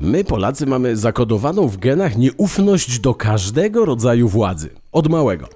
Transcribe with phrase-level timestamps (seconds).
[0.00, 4.70] My, Polacy, mamy zakodowaną w genach nieufność do każdego rodzaju władzy.
[4.96, 5.48] Od małego.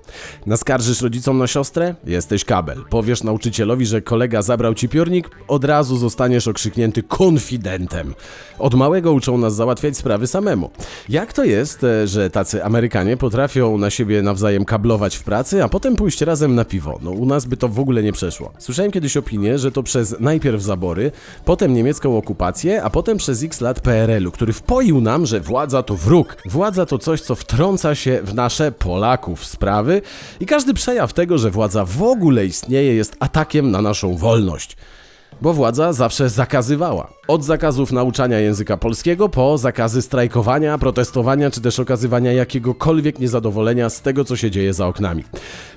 [0.46, 1.94] Naskarżysz rodzicom na siostrę?
[2.04, 2.84] Jesteś kabel.
[2.90, 5.30] Powiesz nauczycielowi, że kolega zabrał ci piornik?
[5.48, 8.14] Od razu zostaniesz okrzyknięty konfidentem.
[8.58, 10.70] Od małego uczą nas załatwiać sprawy samemu.
[11.08, 15.68] Jak to jest, e, że tacy Amerykanie potrafią na siebie nawzajem kablować w pracy, a
[15.68, 16.98] potem pójść razem na piwo?
[17.02, 18.52] No u nas by to w ogóle nie przeszło.
[18.58, 21.12] Słyszałem kiedyś opinię, że to przez najpierw zabory,
[21.44, 25.96] potem niemiecką okupację, a potem przez x lat PRL-u, który wpoił nam, że władza to
[25.96, 26.36] wróg.
[26.46, 30.02] Władza to coś, co wtrąca się w nasze Polaków sprawy
[30.40, 34.76] i każdy przejaw tego, że władza w ogóle istnieje, jest atakiem na naszą wolność.
[35.42, 37.12] Bo władza zawsze zakazywała.
[37.28, 44.02] Od zakazów nauczania języka polskiego po zakazy strajkowania, protestowania czy też okazywania jakiegokolwiek niezadowolenia z
[44.02, 45.24] tego, co się dzieje za oknami.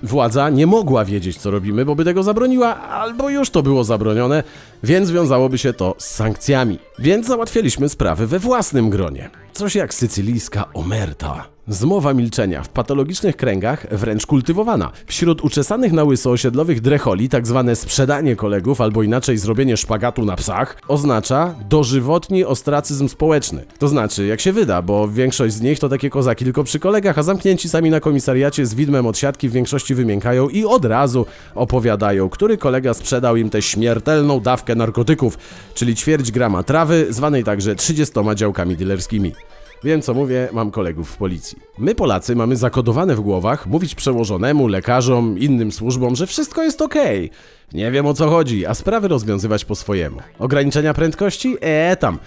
[0.03, 4.43] Władza nie mogła wiedzieć, co robimy, bo by tego zabroniła, albo już to było zabronione,
[4.83, 6.79] więc wiązałoby się to z sankcjami.
[6.99, 9.29] Więc załatwialiśmy sprawy we własnym gronie.
[9.53, 11.52] Coś jak sycylijska omerta.
[11.67, 14.91] Zmowa milczenia w patologicznych kręgach wręcz kultywowana.
[15.05, 20.35] Wśród uczesanych na łyso osiedlowych drecholi tak zwane sprzedanie kolegów albo inaczej zrobienie szpagatu na
[20.35, 23.65] psach oznacza dożywotni ostracyzm społeczny.
[23.79, 27.17] To znaczy, jak się wyda, bo większość z nich to takie kozaki tylko przy kolegach,
[27.17, 31.25] a zamknięci sami na komisariacie z widmem od siatki w większości wymiękają i od razu
[31.55, 35.37] opowiadają, który kolega sprzedał im tę śmiertelną dawkę narkotyków,
[35.73, 39.33] czyli ćwierć grama trawy, zwanej także 30 działkami dealerskimi.
[39.83, 41.57] Wiem co mówię, mam kolegów w policji.
[41.77, 47.31] My Polacy mamy zakodowane w głowach mówić przełożonemu, lekarzom, innym służbom, że wszystko jest okej.
[47.73, 50.17] Nie wiem o co chodzi, a sprawy rozwiązywać po swojemu.
[50.39, 51.57] Ograniczenia prędkości?
[51.61, 52.19] Eee tam.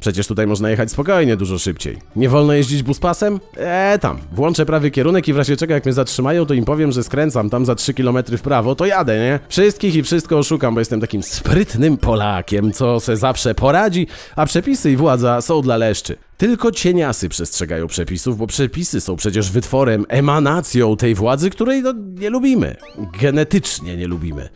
[0.00, 1.98] Przecież tutaj można jechać spokojnie, dużo szybciej.
[2.16, 3.40] Nie wolno jeździć buspasem?
[3.56, 4.18] Eee tam.
[4.32, 7.50] Włączę prawy kierunek i w razie czego jak mnie zatrzymają, to im powiem, że skręcam
[7.50, 9.40] tam za 3 km w prawo, to jadę, nie?
[9.48, 14.90] Wszystkich i wszystko oszukam, bo jestem takim sprytnym Polakiem, co se zawsze poradzi, a przepisy
[14.90, 16.16] i władza są dla leszczy.
[16.42, 22.30] Tylko cieniasy przestrzegają przepisów, bo przepisy są przecież wytworem, emanacją tej władzy, której no, nie
[22.30, 22.76] lubimy.
[23.20, 24.48] Genetycznie nie lubimy.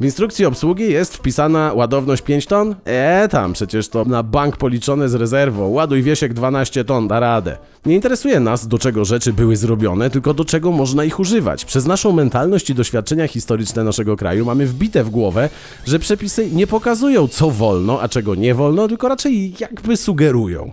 [0.00, 2.74] W instrukcji obsługi jest wpisana ładowność 5 ton?
[2.86, 5.68] Eee, tam przecież to na bank policzone z rezerwą.
[5.68, 7.56] Ładuj wiesiek 12 ton, da radę.
[7.86, 11.64] Nie interesuje nas, do czego rzeczy były zrobione, tylko do czego można ich używać.
[11.64, 15.48] Przez naszą mentalność i doświadczenia historyczne naszego kraju mamy wbite w głowę,
[15.86, 20.72] że przepisy nie pokazują, co wolno, a czego nie wolno, tylko raczej jakby sugerują.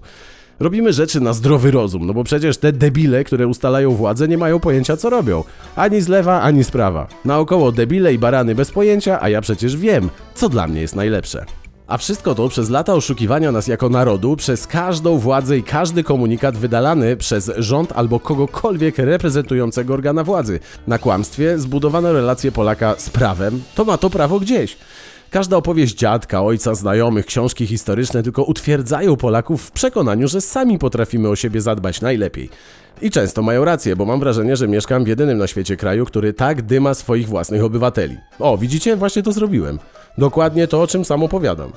[0.63, 4.59] Robimy rzeczy na zdrowy rozum, no bo przecież te debile, które ustalają władzę, nie mają
[4.59, 5.43] pojęcia co robią.
[5.75, 7.07] Ani z lewa, ani z prawa.
[7.25, 11.45] Naokoło debile i barany bez pojęcia, a ja przecież wiem, co dla mnie jest najlepsze.
[11.87, 16.57] A wszystko to przez lata oszukiwania nas jako narodu, przez każdą władzę i każdy komunikat
[16.57, 20.59] wydalany przez rząd albo kogokolwiek reprezentującego organa władzy.
[20.87, 24.77] Na kłamstwie zbudowano relacje Polaka z prawem, to ma to prawo gdzieś.
[25.33, 31.29] Każda opowieść dziadka, ojca, znajomych, książki historyczne tylko utwierdzają Polaków w przekonaniu, że sami potrafimy
[31.29, 32.49] o siebie zadbać najlepiej.
[33.01, 36.33] I często mają rację, bo mam wrażenie, że mieszkam w jedynym na świecie kraju, który
[36.33, 38.17] tak dyma swoich własnych obywateli.
[38.39, 38.95] O, widzicie?
[38.95, 39.79] Właśnie to zrobiłem.
[40.17, 41.71] Dokładnie to, o czym sam opowiadam.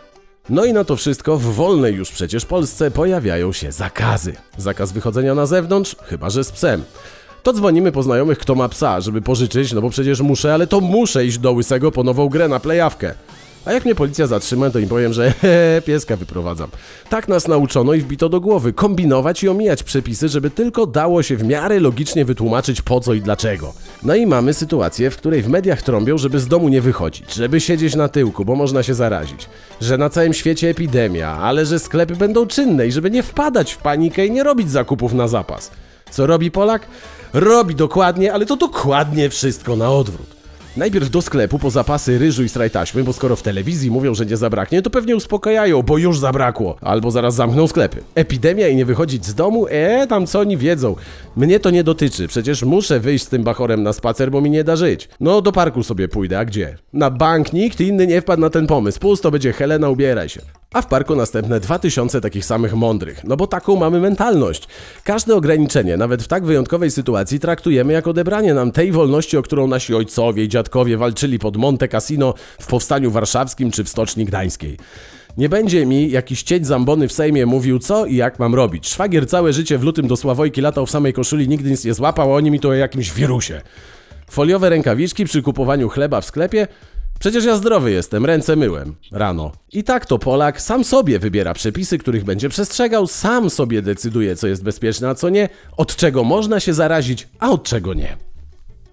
[0.50, 4.32] No i na to wszystko w wolnej już przecież Polsce pojawiają się zakazy.
[4.56, 6.82] Zakaz wychodzenia na zewnątrz, chyba że z psem.
[7.42, 10.80] To dzwonimy po znajomych, kto ma psa, żeby pożyczyć, no bo przecież muszę, ale to
[10.80, 13.14] muszę iść do Łysego po nową grę na plejawkę.
[13.66, 15.32] A jak mnie policja zatrzyma, to im powiem, że
[15.86, 16.70] pieska wyprowadzam.
[17.08, 21.36] Tak nas nauczono i wbito do głowy kombinować i omijać przepisy, żeby tylko dało się
[21.36, 23.74] w miarę logicznie wytłumaczyć po co i dlaczego.
[24.02, 27.60] No i mamy sytuację, w której w mediach trąbią, żeby z domu nie wychodzić, żeby
[27.60, 29.48] siedzieć na tyłku, bo można się zarazić.
[29.80, 33.78] Że na całym świecie epidemia, ale że sklepy będą czynne i żeby nie wpadać w
[33.78, 35.70] panikę i nie robić zakupów na zapas.
[36.10, 36.86] Co robi Polak?
[37.32, 40.35] Robi dokładnie, ale to dokładnie wszystko na odwrót.
[40.76, 44.36] Najpierw do sklepu po zapasy ryżu i strajtaśmy, bo skoro w telewizji mówią, że nie
[44.36, 46.76] zabraknie, to pewnie uspokajają, bo już zabrakło.
[46.80, 48.02] Albo zaraz zamkną sklepy.
[48.14, 49.66] Epidemia i nie wychodzić z domu?
[49.70, 50.96] Eee, tam co oni wiedzą.
[51.36, 54.64] Mnie to nie dotyczy, przecież muszę wyjść z tym bachorem na spacer, bo mi nie
[54.64, 55.08] da żyć.
[55.20, 56.78] No do parku sobie pójdę, a gdzie?
[56.92, 59.00] Na bank nikt inny nie wpadł na ten pomysł.
[59.00, 60.40] Pusto będzie Helena, ubieraj się
[60.76, 64.68] a w parku następne 2000 takich samych mądrych, no bo taką mamy mentalność.
[65.04, 69.66] Każde ograniczenie, nawet w tak wyjątkowej sytuacji, traktujemy jako odebranie nam tej wolności, o którą
[69.66, 70.65] nasi ojcowie i dziadkowie
[70.96, 74.76] walczyli pod Monte Cassino w Powstaniu Warszawskim czy w Stoczni Gdańskiej.
[75.36, 78.88] Nie będzie mi jakiś cieć zambony w Sejmie mówił co i jak mam robić.
[78.88, 82.32] Szwagier całe życie w lutym do Sławojki latał w samej koszuli, nigdy nic nie złapał,
[82.32, 83.60] a oni mi to o jakimś wirusie.
[84.30, 86.66] Foliowe rękawiczki przy kupowaniu chleba w sklepie
[87.18, 89.52] Przecież ja zdrowy jestem, ręce myłem rano.
[89.72, 94.46] I tak to Polak sam sobie wybiera przepisy, których będzie przestrzegał, sam sobie decyduje, co
[94.46, 98.25] jest bezpieczne, a co nie, od czego można się zarazić, a od czego nie.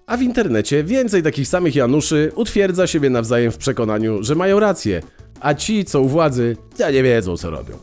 [0.06, 5.02] A w internecie więcej takich samych Januszy utwierdza siebie nawzajem w przekonaniu, że mają rację,
[5.40, 7.74] a ci, co u władzy, ja nie wiedzą, co robią.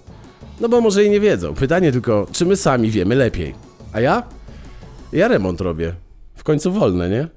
[0.60, 1.54] No bo może i nie wiedzą.
[1.54, 3.56] Pytanie tylko, czy my sami wiemy lepiej.
[3.94, 4.24] A ja?
[5.14, 5.94] Ja remont robię.
[6.36, 7.28] W końcu wolne, nie?